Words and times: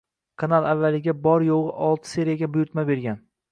Kanal 0.43 0.67
avvaliga 0.69 1.13
bor 1.27 1.45
yo‘g‘i 1.49 1.85
olti 1.91 2.13
seriyaga 2.17 2.53
buyurtma 2.57 2.89
bergan. 2.93 3.25